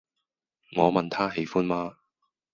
[0.75, 1.97] 我問他喜歡嗎